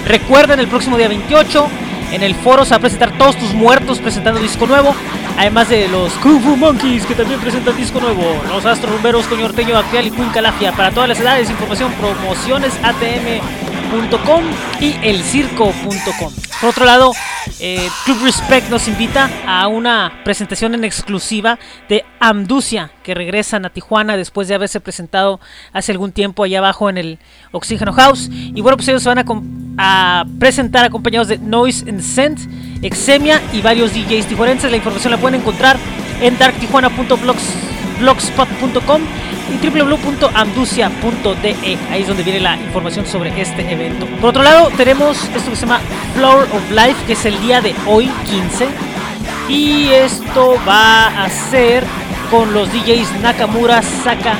Recuerden 0.06 0.60
el 0.60 0.68
próximo 0.68 0.96
día 0.96 1.08
28 1.08 1.66
en 2.12 2.22
el 2.22 2.34
foro 2.34 2.64
se 2.64 2.70
va 2.70 2.76
a 2.76 2.80
presentar 2.80 3.16
Todos 3.18 3.36
tus 3.36 3.54
muertos 3.54 3.98
presentando 3.98 4.40
disco 4.40 4.66
nuevo. 4.66 4.94
Además 5.38 5.68
de 5.68 5.88
los 5.88 6.12
Kung 6.14 6.40
Fu 6.40 6.56
Monkeys 6.56 7.04
que 7.06 7.14
también 7.14 7.40
presentan 7.40 7.76
disco 7.76 8.00
nuevo. 8.00 8.22
Los 8.48 8.64
Astro 8.64 8.92
Rumberos, 8.92 9.26
Coñorteño 9.26 9.76
Actual 9.76 10.06
y 10.06 10.10
Queen 10.10 10.30
Calafia. 10.30 10.72
Para 10.72 10.90
todas 10.90 11.08
las 11.08 11.20
edades, 11.20 11.50
información 11.50 11.92
promociones 11.92 12.72
atm.com 12.82 14.44
y 14.80 14.96
elcirco.com. 15.02 16.45
Por 16.60 16.70
otro 16.70 16.86
lado, 16.86 17.12
eh, 17.60 17.86
Club 18.04 18.22
Respect 18.22 18.70
nos 18.70 18.88
invita 18.88 19.30
a 19.46 19.68
una 19.68 20.20
presentación 20.24 20.74
en 20.74 20.84
exclusiva 20.84 21.58
de 21.86 22.02
Amducia, 22.18 22.92
que 23.02 23.14
regresan 23.14 23.66
a 23.66 23.70
Tijuana 23.70 24.16
después 24.16 24.48
de 24.48 24.54
haberse 24.54 24.80
presentado 24.80 25.38
hace 25.74 25.92
algún 25.92 26.12
tiempo 26.12 26.44
allá 26.44 26.58
abajo 26.58 26.88
en 26.88 26.96
el 26.96 27.18
Oxígeno 27.52 27.92
House. 27.92 28.30
Y 28.30 28.62
bueno, 28.62 28.78
pues 28.78 28.88
ellos 28.88 29.02
se 29.02 29.08
van 29.10 29.24
a, 29.78 30.24
presentar 30.38 30.86
acompañados 30.86 31.28
de 31.28 31.36
Noise 31.38 31.90
and 31.90 32.00
Scent, 32.00 32.40
Exemia 32.82 33.42
y 33.52 33.60
varios 33.60 33.92
DJs 33.92 34.26
tijuanenses. 34.26 34.70
La 34.70 34.78
información 34.78 35.10
la 35.10 35.18
pueden 35.18 35.40
encontrar 35.40 35.76
en 36.22 36.36
darktijuana.blogspot.com 38.00 39.02
y 39.52 39.68
www.amducia.de. 39.68 41.78
Ahí 41.90 42.02
es 42.02 42.08
donde 42.08 42.22
viene 42.22 42.40
la 42.40 42.56
información 42.56 43.06
sobre 43.06 43.40
este 43.40 43.70
evento. 43.70 44.06
Por 44.20 44.30
otro 44.30 44.42
lado, 44.42 44.70
tenemos 44.76 45.22
esto 45.34 45.50
que 45.50 45.56
se 45.56 45.66
llama 45.66 45.80
Flower 46.14 46.48
of 46.52 46.70
Life, 46.70 46.96
que 47.06 47.14
es 47.14 47.24
el 47.24 47.40
día 47.40 47.60
de 47.60 47.74
hoy, 47.86 48.10
15. 48.26 48.68
Y 49.48 49.88
esto 49.90 50.56
va 50.66 51.24
a 51.24 51.28
ser 51.28 51.84
con 52.30 52.52
los 52.52 52.72
DJs 52.72 53.20
Nakamura, 53.20 53.82
Saka, 53.82 54.38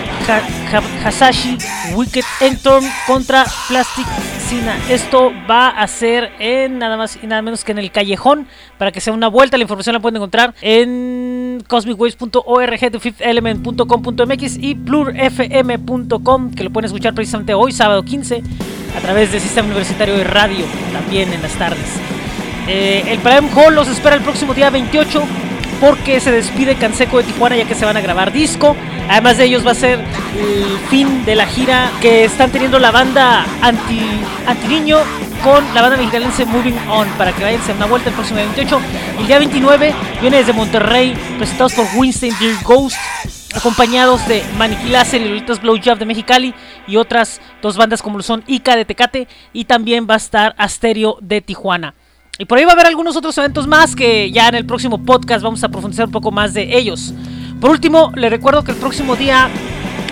Hasashi, 1.04 1.58
Wicked 1.94 2.24
Entorm 2.40 2.84
contra 3.06 3.44
Plastic 3.68 4.06
Sina. 4.48 4.76
Esto 4.88 5.32
va 5.48 5.68
a 5.68 5.86
ser 5.86 6.30
en 6.38 6.78
nada 6.78 6.96
más 6.96 7.18
y 7.22 7.26
nada 7.26 7.42
menos 7.42 7.64
que 7.64 7.72
en 7.72 7.78
el 7.78 7.90
callejón. 7.90 8.46
Para 8.78 8.92
que 8.92 9.00
sea 9.00 9.12
una 9.12 9.28
vuelta, 9.28 9.56
la 9.56 9.62
información 9.62 9.94
la 9.94 10.00
pueden 10.00 10.16
encontrar 10.16 10.54
en 10.60 11.62
cosmicwaves.org, 11.66 12.78
thefifthelement.com.mx 12.78 14.56
y 14.58 14.74
plurfm.com, 14.74 16.50
que 16.52 16.64
lo 16.64 16.70
pueden 16.70 16.86
escuchar 16.86 17.14
precisamente 17.14 17.54
hoy, 17.54 17.72
sábado 17.72 18.02
15, 18.02 18.42
a 18.96 19.00
través 19.00 19.32
del 19.32 19.40
sistema 19.40 19.66
universitario 19.66 20.16
de 20.16 20.24
radio, 20.24 20.64
también 20.92 21.32
en 21.32 21.42
las 21.42 21.52
tardes. 21.52 21.86
Eh, 22.68 23.04
el 23.06 23.18
Prime 23.20 23.48
Hall 23.54 23.74
los 23.74 23.88
espera 23.88 24.16
el 24.16 24.22
próximo 24.22 24.52
día 24.54 24.70
28 24.70 25.22
porque 25.80 26.20
se 26.20 26.32
despide 26.32 26.76
Canseco 26.76 27.18
de 27.18 27.24
Tijuana 27.24 27.56
ya 27.56 27.64
que 27.64 27.74
se 27.74 27.84
van 27.84 27.96
a 27.96 28.00
grabar 28.00 28.32
disco. 28.32 28.76
Además 29.08 29.38
de 29.38 29.44
ellos 29.44 29.66
va 29.66 29.72
a 29.72 29.74
ser 29.74 30.00
el 30.38 30.78
fin 30.88 31.24
de 31.24 31.36
la 31.36 31.46
gira 31.46 31.90
que 32.00 32.24
están 32.24 32.50
teniendo 32.50 32.78
la 32.78 32.90
banda 32.90 33.46
anti, 33.62 34.00
anti 34.46 34.68
niño 34.68 34.98
con 35.42 35.62
la 35.74 35.82
banda 35.82 35.96
mexicanense 35.96 36.44
Moving 36.44 36.76
On 36.88 37.08
para 37.18 37.32
que 37.32 37.44
vayan 37.44 37.60
a 37.68 37.72
una 37.74 37.86
vuelta 37.86 38.08
el 38.08 38.14
próximo 38.14 38.38
día 38.38 38.46
28. 38.46 38.80
El 39.20 39.26
día 39.26 39.38
29 39.38 39.94
viene 40.20 40.36
desde 40.38 40.52
Monterrey, 40.52 41.14
presentados 41.38 41.74
por 41.74 41.86
Winston 41.94 42.30
Dear 42.40 42.62
Ghost, 42.64 42.96
acompañados 43.54 44.26
de 44.28 44.42
Maniquí 44.58 44.88
Láser 44.88 45.22
y 45.22 45.28
Lolitas 45.28 45.60
Blowjob 45.60 45.98
de 45.98 46.04
Mexicali 46.04 46.54
y 46.86 46.96
otras 46.96 47.40
dos 47.62 47.76
bandas 47.76 48.02
como 48.02 48.18
lo 48.18 48.22
son 48.22 48.44
Ica 48.46 48.76
de 48.76 48.84
Tecate 48.84 49.28
y 49.52 49.64
también 49.64 50.06
va 50.08 50.14
a 50.14 50.18
estar 50.18 50.54
Asterio 50.58 51.18
de 51.20 51.40
Tijuana. 51.40 51.94
Y 52.38 52.44
por 52.44 52.58
ahí 52.58 52.64
va 52.64 52.72
a 52.72 52.74
haber 52.74 52.86
algunos 52.86 53.16
otros 53.16 53.36
eventos 53.38 53.66
más 53.66 53.96
que 53.96 54.30
ya 54.30 54.48
en 54.48 54.56
el 54.56 54.66
próximo 54.66 55.02
podcast 55.02 55.42
vamos 55.42 55.64
a 55.64 55.68
profundizar 55.68 56.06
un 56.06 56.12
poco 56.12 56.30
más 56.30 56.52
de 56.52 56.76
ellos. 56.76 57.14
Por 57.60 57.70
último, 57.70 58.12
le 58.14 58.28
recuerdo 58.28 58.62
que 58.62 58.72
el 58.72 58.76
próximo 58.76 59.16
día 59.16 59.48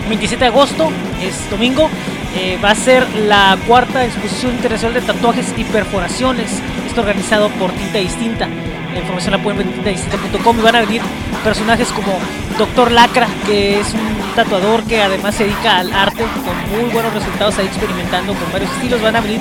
27 0.08 0.44
de 0.44 0.48
agosto, 0.48 0.90
es 1.22 1.50
domingo, 1.50 1.88
eh, 2.36 2.58
va 2.64 2.70
a 2.70 2.74
ser 2.74 3.06
la 3.26 3.58
cuarta 3.66 4.04
exposición 4.04 4.52
internacional 4.52 4.94
de 4.94 5.06
tatuajes 5.06 5.54
y 5.56 5.64
perforaciones. 5.64 6.62
Esto 6.86 7.02
organizado 7.02 7.48
por 7.50 7.70
Tinta 7.72 7.98
Distinta. 7.98 8.48
La 8.92 9.00
información 9.00 9.32
la 9.32 9.42
pueden 9.42 9.58
ver 9.58 9.66
en 9.66 9.72
tintadistinta.com 9.74 10.58
y 10.58 10.62
van 10.62 10.76
a 10.76 10.80
venir 10.80 11.02
personajes 11.42 11.88
como 11.88 12.18
Doctor 12.56 12.92
Lacra, 12.92 13.26
que 13.44 13.80
es 13.80 13.92
un 13.92 14.34
tatuador 14.34 14.84
que 14.84 15.02
además 15.02 15.34
se 15.34 15.44
dedica 15.44 15.78
al 15.78 15.92
arte 15.92 16.24
con 16.44 16.80
muy 16.80 16.90
buenos 16.90 17.12
resultados 17.12 17.58
ahí 17.58 17.66
experimentando 17.66 18.32
con 18.34 18.52
varios 18.52 18.70
estilos. 18.72 19.02
Van 19.02 19.16
a 19.16 19.20
venir 19.20 19.40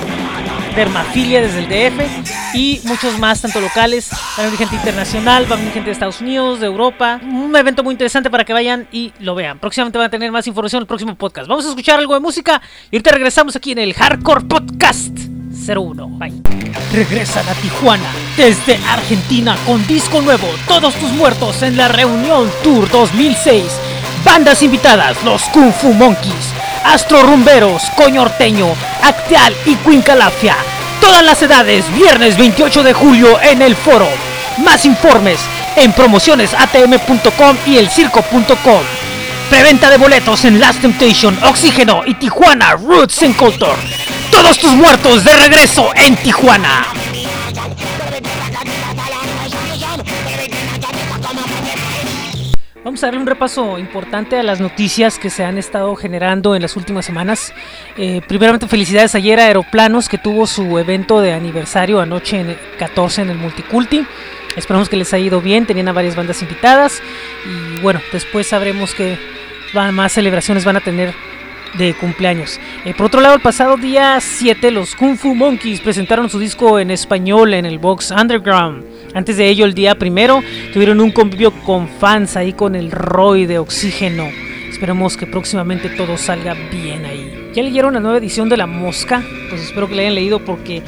Dermafilia 0.74 1.40
desde 1.40 1.58
el 1.60 1.68
DF 1.68 2.54
y 2.54 2.80
muchos 2.84 3.18
más, 3.18 3.40
tanto 3.40 3.60
locales, 3.60 4.10
venir 4.36 4.56
gente 4.58 4.76
internacional, 4.76 5.46
van 5.46 5.60
gente 5.72 5.86
de 5.86 5.92
Estados 5.92 6.20
Unidos, 6.20 6.60
de 6.60 6.66
Europa. 6.66 7.20
Un 7.22 7.54
evento 7.56 7.82
muy 7.82 7.92
interesante 7.92 8.30
para 8.30 8.44
que 8.44 8.52
vayan 8.52 8.88
y 8.92 9.12
lo 9.20 9.34
vean. 9.34 9.58
Próximamente 9.58 9.98
van 9.98 10.08
a 10.08 10.10
tener 10.10 10.30
más 10.32 10.46
información 10.46 10.80
en 10.80 10.82
el 10.82 10.86
próximo 10.86 11.14
podcast. 11.14 11.48
Vamos 11.48 11.64
a 11.66 11.68
escuchar 11.70 11.98
algo 11.98 12.14
de 12.14 12.20
música 12.20 12.60
y 12.90 12.96
ahorita 12.96 13.12
regresamos 13.12 13.56
aquí 13.56 13.72
en 13.72 13.78
el 13.78 13.94
Hardcore 13.94 14.44
Podcast 14.46 15.16
01. 15.66 16.08
Bye. 16.18 16.42
Regresan 16.92 17.48
a 17.48 17.54
Tijuana 17.54 18.10
desde 18.36 18.76
Argentina 18.88 19.56
con 19.66 19.84
disco 19.86 20.20
nuevo, 20.20 20.46
Todos 20.68 20.94
tus 20.94 21.10
muertos 21.12 21.62
en 21.62 21.76
la 21.76 21.88
reunión 21.88 22.48
Tour 22.62 22.90
2006. 22.90 23.64
Bandas 24.24 24.62
invitadas, 24.62 25.22
los 25.22 25.42
Kung 25.50 25.72
Fu 25.72 25.92
Monkeys. 25.92 26.54
Astro 26.84 27.22
Rumberos, 27.22 27.90
Coñorteño, 27.96 28.74
Acteal 29.02 29.54
y 29.66 29.74
Cuincalafia. 29.76 30.56
Todas 31.00 31.22
las 31.22 31.42
edades, 31.42 31.84
viernes 31.94 32.36
28 32.36 32.82
de 32.82 32.92
julio 32.94 33.40
en 33.42 33.62
el 33.62 33.76
foro. 33.76 34.08
Más 34.58 34.84
informes 34.86 35.40
en 35.76 35.92
promocionesatm.com 35.92 37.56
y 37.66 37.76
elcirco.com. 37.76 38.82
Preventa 39.50 39.90
de 39.90 39.98
boletos 39.98 40.44
en 40.44 40.58
Last 40.58 40.80
Temptation, 40.80 41.38
Oxígeno 41.44 42.02
y 42.06 42.14
Tijuana 42.14 42.72
Roots 42.72 43.22
en 43.22 43.34
Culture. 43.34 43.76
Todos 44.30 44.58
tus 44.58 44.72
muertos 44.72 45.22
de 45.22 45.36
regreso 45.36 45.90
en 45.94 46.16
Tijuana. 46.16 47.03
Vamos 52.84 53.02
a 53.02 53.06
darle 53.06 53.20
un 53.20 53.26
repaso 53.26 53.78
importante 53.78 54.38
a 54.38 54.42
las 54.42 54.60
noticias 54.60 55.18
que 55.18 55.30
se 55.30 55.42
han 55.42 55.56
estado 55.56 55.96
generando 55.96 56.54
en 56.54 56.60
las 56.60 56.76
últimas 56.76 57.06
semanas. 57.06 57.54
Eh, 57.96 58.20
primeramente, 58.28 58.68
felicidades 58.68 59.14
ayer 59.14 59.40
a 59.40 59.46
Aeroplanos 59.46 60.06
que 60.06 60.18
tuvo 60.18 60.46
su 60.46 60.78
evento 60.78 61.22
de 61.22 61.32
aniversario 61.32 61.98
anoche 62.02 62.40
en 62.40 62.50
el 62.50 62.58
14 62.78 63.22
en 63.22 63.30
el 63.30 63.38
Multiculti. 63.38 64.04
Esperamos 64.54 64.90
que 64.90 64.98
les 64.98 65.14
haya 65.14 65.24
ido 65.24 65.40
bien, 65.40 65.64
tenían 65.64 65.88
a 65.88 65.92
varias 65.94 66.14
bandas 66.14 66.42
invitadas 66.42 67.00
y 67.46 67.80
bueno, 67.80 68.02
después 68.12 68.48
sabremos 68.48 68.92
que 68.94 69.18
más 69.72 70.12
celebraciones 70.12 70.66
van 70.66 70.76
a 70.76 70.80
tener 70.80 71.14
de 71.78 71.94
cumpleaños. 71.94 72.60
Eh, 72.84 72.94
por 72.96 73.06
otro 73.06 73.20
lado, 73.20 73.34
el 73.34 73.40
pasado 73.40 73.76
día 73.76 74.18
7 74.20 74.70
los 74.70 74.94
Kung 74.94 75.16
Fu 75.16 75.34
Monkeys 75.34 75.80
presentaron 75.80 76.30
su 76.30 76.38
disco 76.38 76.78
en 76.78 76.90
español 76.90 77.54
en 77.54 77.66
el 77.66 77.78
Box 77.78 78.10
Underground. 78.10 78.84
Antes 79.14 79.36
de 79.36 79.48
ello, 79.48 79.64
el 79.64 79.74
día 79.74 79.94
primero, 79.94 80.42
tuvieron 80.72 81.00
un 81.00 81.12
convivio 81.12 81.52
con 81.62 81.88
fans 81.88 82.36
ahí 82.36 82.52
con 82.52 82.74
el 82.74 82.90
Roy 82.90 83.46
de 83.46 83.58
Oxígeno. 83.58 84.28
Esperemos 84.68 85.16
que 85.16 85.26
próximamente 85.26 85.88
todo 85.88 86.16
salga 86.16 86.54
bien 86.70 87.04
ahí. 87.04 87.50
¿Ya 87.54 87.62
leyeron 87.62 87.94
la 87.94 88.00
nueva 88.00 88.18
edición 88.18 88.48
de 88.48 88.56
La 88.56 88.66
Mosca? 88.66 89.22
Pues 89.48 89.62
espero 89.62 89.88
que 89.88 89.94
la 89.94 90.02
hayan 90.02 90.16
leído 90.16 90.44
porque 90.44 90.82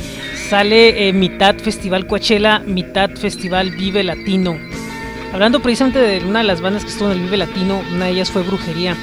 sale 0.50 1.08
eh, 1.08 1.12
mitad 1.12 1.56
Festival 1.56 2.08
Coachella, 2.08 2.58
mitad 2.58 3.10
Festival 3.10 3.70
Vive 3.70 4.02
Latino. 4.02 4.58
Hablando 5.32 5.60
precisamente 5.60 6.00
de 6.00 6.24
una 6.24 6.40
de 6.40 6.46
las 6.46 6.60
bandas 6.60 6.84
que 6.84 6.90
estuvo 6.90 7.12
en 7.12 7.18
el 7.18 7.24
Vive 7.24 7.36
Latino, 7.36 7.80
una 7.92 8.06
de 8.06 8.10
ellas 8.10 8.30
fue 8.30 8.42
Brujería. 8.42 8.96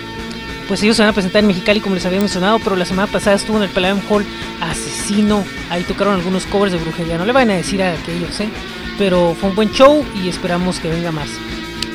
Pues 0.68 0.82
ellos 0.84 0.96
se 0.96 1.04
van 1.04 1.10
a 1.10 1.14
presentar 1.14 1.42
en 1.42 1.48
Mexicali 1.48 1.82
como 1.82 1.96
les 1.96 2.06
había 2.06 2.20
mencionado, 2.20 2.60
pero 2.60 2.76
la 2.76 2.86
semana 2.86 3.12
pasada 3.12 3.36
estuvo 3.36 3.58
en 3.58 3.64
el 3.64 3.70
Palladium 3.70 4.02
Hall 4.10 4.26
Asesino. 4.62 5.44
Ahí 5.70 5.84
tocaron 5.84 6.16
algunos 6.16 6.46
covers 6.46 6.72
de 6.72 6.78
Brujería. 6.78 7.18
No 7.18 7.26
le 7.26 7.34
vayan 7.34 7.52
a 7.52 7.56
decir 7.56 7.84
a 7.84 7.94
aquellos, 7.94 8.40
¿eh? 8.40 8.50
pero 8.98 9.36
fue 9.40 9.50
un 9.50 9.56
buen 9.56 9.72
show 9.72 10.06
y 10.24 10.30
esperamos 10.30 10.80
que 10.80 10.90
venga 10.90 11.12
más. 11.12 11.30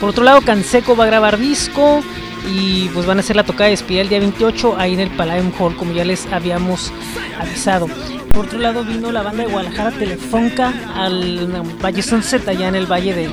Por 0.00 0.10
otro 0.10 0.24
lado, 0.24 0.42
Canseco 0.42 0.96
va 0.96 1.04
a 1.04 1.06
grabar 1.08 1.38
disco 1.38 2.02
y 2.48 2.88
pues 2.90 3.06
van 3.06 3.18
a 3.18 3.20
hacer 3.20 3.36
la 3.36 3.44
tocada 3.44 3.64
de 3.64 3.70
despedida 3.70 4.02
el 4.02 4.08
día 4.08 4.20
28 4.20 4.76
ahí 4.78 4.94
en 4.94 5.00
el 5.00 5.10
Palladium 5.10 5.52
Hall, 5.58 5.76
como 5.76 5.92
ya 5.92 6.04
les 6.04 6.26
habíamos 6.32 6.92
avisado. 7.40 7.88
Por 8.32 8.46
otro 8.46 8.58
lado, 8.58 8.84
vino 8.84 9.10
la 9.10 9.22
banda 9.22 9.44
de 9.44 9.50
Guadalajara 9.50 9.90
Telefonca 9.90 10.72
al 10.94 11.62
Valle 11.82 12.02
Sunset, 12.02 12.46
allá 12.46 12.68
en 12.68 12.76
el 12.76 12.86
Valle 12.86 13.14
de, 13.14 13.30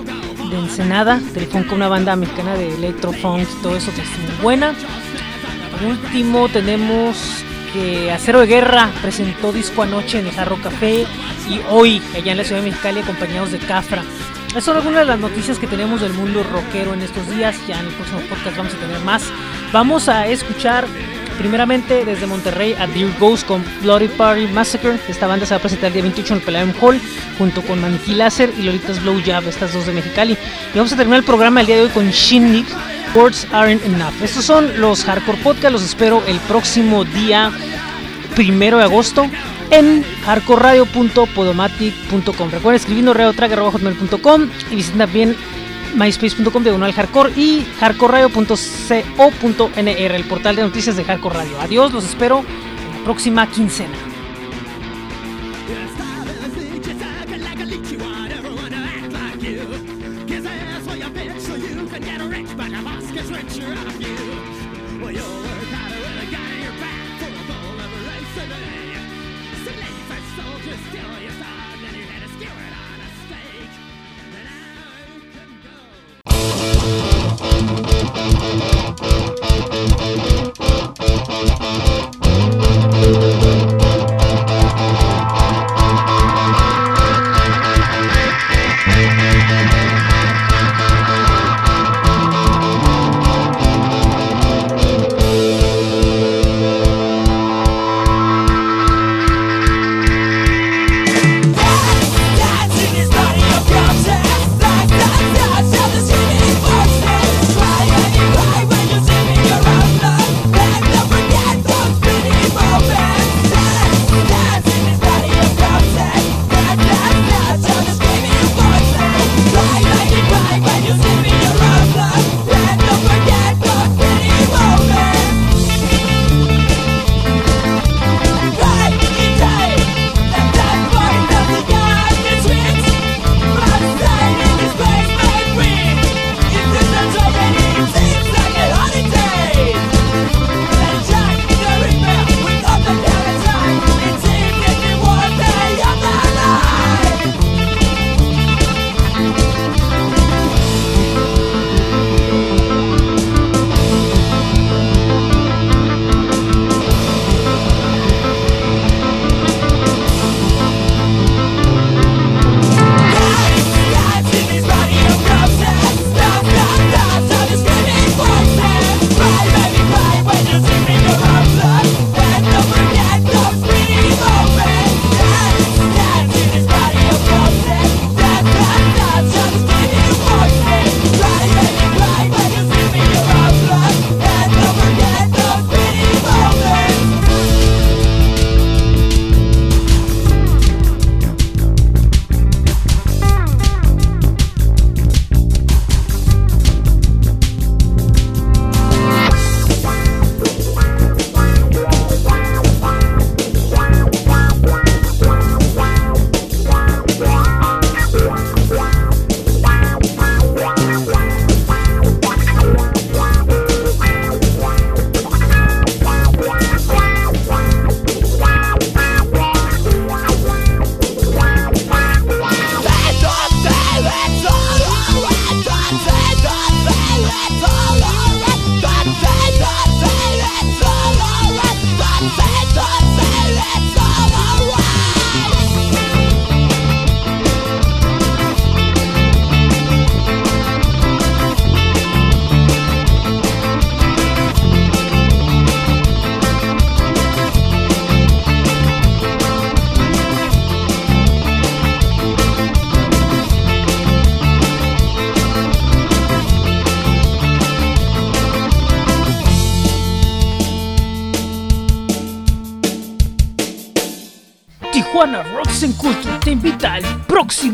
Ensenada. 0.52 1.20
Telefonca, 1.34 1.76
una 1.76 1.88
banda 1.88 2.16
mexicana 2.16 2.56
de 2.56 2.74
electrofunk 2.74 3.42
y 3.42 3.62
todo 3.62 3.76
eso 3.76 3.92
que 3.94 4.02
es 4.02 4.10
muy 4.20 4.42
buena. 4.42 4.74
Último, 5.84 6.48
tenemos 6.50 7.44
que 7.74 8.12
Acero 8.12 8.40
de 8.40 8.48
Guerra 8.48 8.90
presentó 9.02 9.52
disco 9.52 9.84
anoche 9.84 10.20
en 10.20 10.28
el 10.28 10.34
Jarro 10.34 10.58
Café 10.62 11.06
y 11.50 11.60
hoy 11.70 12.02
allá 12.16 12.32
en 12.32 12.38
la 12.38 12.44
ciudad 12.44 12.62
de 12.62 12.70
Mexicali 12.70 13.02
acompañados 13.02 13.52
de 13.52 13.60
Cafra. 13.60 14.04
Esas 14.50 14.64
son 14.64 14.78
algunas 14.78 15.02
de 15.02 15.06
las 15.08 15.20
noticias 15.20 15.60
que 15.60 15.68
tenemos 15.68 16.00
del 16.00 16.14
mundo 16.14 16.42
rockero 16.44 16.94
en 16.94 17.02
estos 17.02 17.30
días. 17.30 17.58
Ya 17.68 17.78
en 17.78 17.88
el 17.88 17.94
próximo 17.94 18.22
podcast 18.22 18.56
vamos 18.56 18.74
a 18.74 18.78
tener 18.78 19.00
más. 19.02 19.24
Vamos 19.74 20.08
a 20.08 20.28
escuchar 20.28 20.86
primeramente 21.38 22.06
desde 22.06 22.26
Monterrey 22.26 22.74
a 22.80 22.88
Dear 22.88 23.10
Ghost 23.20 23.46
con 23.46 23.64
Bloody 23.82 24.08
Party 24.08 24.48
Massacre. 24.48 24.98
Esta 25.10 25.28
banda 25.28 25.46
se 25.46 25.54
va 25.54 25.58
a 25.58 25.62
presentar 25.62 25.88
el 25.88 25.94
día 25.94 26.04
28 26.04 26.34
en 26.34 26.40
el 26.40 26.46
Palladium 26.46 26.74
Hall 26.82 27.02
junto 27.38 27.62
con 27.64 27.82
Maniquí 27.82 28.16
Láser 28.16 28.54
y 28.58 28.64
Lolitas 28.64 29.02
Blow 29.02 29.22
Jab, 29.26 29.46
estas 29.46 29.74
dos 29.74 29.86
de 29.86 29.92
Mexicali. 29.92 30.38
Y 30.74 30.78
vamos 30.78 30.94
a 30.94 30.96
terminar 30.96 31.20
el 31.20 31.26
programa 31.26 31.60
el 31.60 31.68
día 31.68 31.76
de 31.76 31.82
hoy 31.84 31.90
con 31.90 32.10
Shinnik. 32.10 32.68
Words 33.16 33.48
Aren't 33.52 33.84
Enough. 33.86 34.22
Estos 34.22 34.46
son 34.46 34.80
los 34.80 35.04
Hardcore 35.06 35.40
Podcast. 35.40 35.72
Los 35.72 35.82
espero 35.84 36.22
el 36.28 36.38
próximo 36.42 37.04
día 37.06 37.52
primero 38.36 38.78
de 38.78 38.84
agosto 38.84 39.26
en 39.72 40.04
hardcoreradio.podomatic.com. 40.26 42.52
Recuerden 42.52 42.76
escribiendo 42.76 43.14
reotraga.com 43.14 44.50
y 44.70 44.76
visiten 44.76 45.00
también 45.00 45.36
myspace.com 45.96 46.64
de 46.64 46.70
al 46.72 46.94
hardcore 46.94 47.32
y 47.40 47.66
hardcoreradio.co.nr, 47.80 50.12
el 50.12 50.24
portal 50.26 50.58
de 50.58 50.64
noticias 50.64 50.98
de 50.98 51.06
Hardcore 51.06 51.38
Radio. 51.38 51.62
Adiós, 51.62 51.94
los 51.94 52.04
espero 52.06 52.40
en 52.40 52.98
la 52.98 53.04
próxima 53.04 53.50
quincena. 53.50 54.15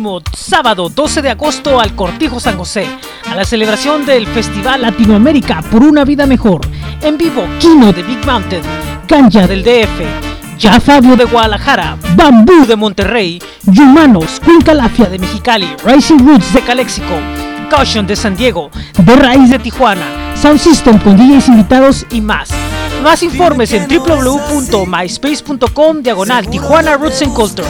Próximo 0.02 0.22
sábado 0.36 0.90
12 0.90 1.22
de 1.22 1.30
agosto 1.30 1.80
al 1.80 1.96
Cortijo 1.96 2.40
San 2.40 2.58
José 2.58 2.88
a 3.30 3.36
la 3.36 3.46
celebración 3.46 4.04
del 4.04 4.26
Festival 4.26 4.82
Latinoamérica 4.82 5.62
por 5.62 5.84
una 5.84 6.04
vida 6.04 6.26
mejor. 6.26 6.62
En 7.02 7.20
vivo, 7.20 7.46
Kino 7.60 7.94
de 7.94 8.02
Big 8.02 8.26
Mountain, 8.26 8.64
Ganja 9.08 9.46
del 9.46 9.64
DF, 9.64 10.02
Ya 10.58 10.80
Fabio 10.80 11.16
de 11.16 11.26
Guadalajara, 11.26 12.00
Bambú 12.16 12.66
de 12.66 12.76
Monterrey, 12.76 13.40
Yumanos, 13.64 14.40
Queen 14.40 14.62
Calafia 14.62 15.06
de 15.06 15.20
Mexicali, 15.20 15.70
Rising 15.86 16.18
Roots 16.18 16.52
de 16.54 16.62
Calexico, 16.62 17.20
Caution 17.70 18.08
de 18.08 18.16
San 18.16 18.36
Diego, 18.36 18.72
De 18.98 19.16
Raíz 19.16 19.52
de 19.52 19.60
Tijuana, 19.60 20.36
Sound 20.36 20.60
System 20.60 20.98
con 20.98 21.16
DJs 21.16 21.48
invitados 21.50 22.08
y 22.10 22.22
más. 22.22 22.50
Más 23.04 23.22
informes 23.22 23.72
en 23.74 23.88
www.myspace.com 23.88 26.02
diagonal 26.02 26.50
Tijuana 26.50 26.98
Roots 26.98 27.22
and 27.22 27.34
Culture 27.34 27.68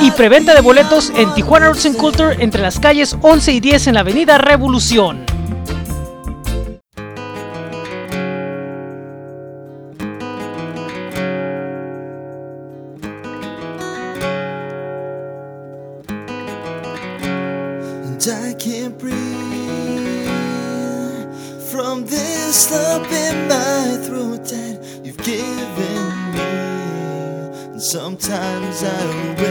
y 0.00 0.10
preventa 0.12 0.54
de 0.54 0.60
boletos 0.60 1.12
en 1.16 1.32
Tijuana 1.34 1.68
Roots 1.68 1.86
and 1.86 1.96
Culture 1.96 2.36
entre 2.42 2.62
las 2.62 2.78
calles 2.78 3.16
11 3.20 3.52
y 3.52 3.60
10 3.60 3.88
en 3.88 3.94
la 3.94 4.00
avenida 4.00 4.38
Revolución. 4.38 5.24
sometimes 27.94 28.82
I 28.82 28.86
that 28.86 29.43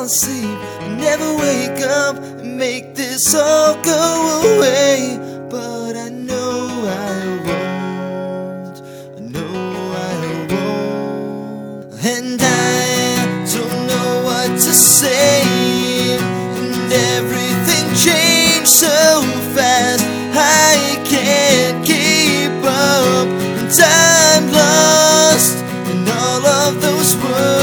I 0.00 0.02
can 0.02 0.08
fall 0.08 0.16
asleep 0.16 0.58
and 0.80 0.98
never 0.98 1.36
wake 1.36 1.82
up 1.82 2.16
and 2.16 2.56
make 2.56 2.94
this 2.94 3.34
all 3.34 3.74
go 3.82 4.56
away. 4.56 5.18
But 5.50 5.94
I 5.94 6.08
know 6.08 6.88
I 6.88 7.26
won't. 7.46 8.82
I 9.16 9.20
know 9.20 9.92
I 9.94 10.46
won't. 10.52 12.04
And 12.04 12.40
I 12.40 13.44
don't 13.52 13.86
know 13.88 14.22
what 14.24 14.48
to 14.48 14.72
say. 14.72 15.42
And 15.44 16.92
everything 16.92 17.86
changed 17.94 18.68
so 18.68 19.20
fast. 19.54 20.02
I 20.34 20.96
can't 21.04 21.84
keep 21.84 22.64
up. 22.64 23.28
And 23.58 23.70
I'm 23.82 24.50
lost 24.50 25.58
in 25.92 26.08
all 26.08 26.46
of 26.46 26.80
those 26.80 27.16
words 27.16 27.59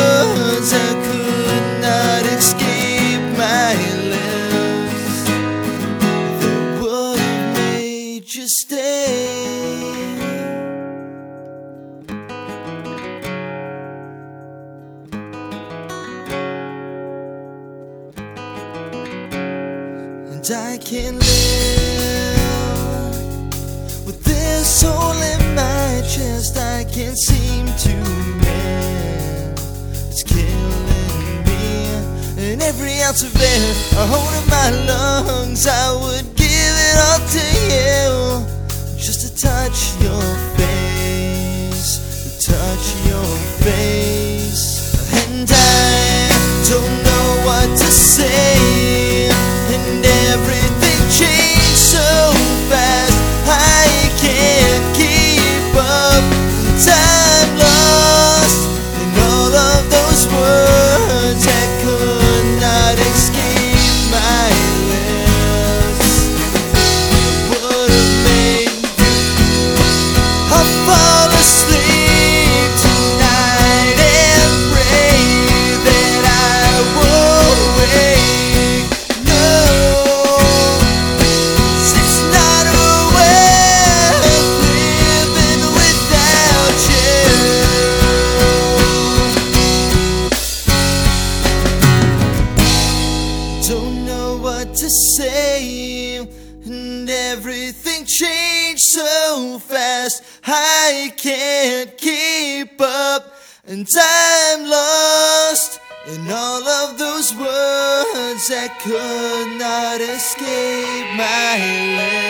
and 103.77 103.87
I'm 103.95 104.65
lost 104.67 105.79
in 106.07 106.31
all 106.31 106.67
of 106.67 106.97
those 106.97 107.31
words 107.35 108.47
that 108.49 108.79
could 108.81 109.59
not 109.59 110.01
escape 110.01 111.15
my 111.15 111.57
lips. 111.97 112.26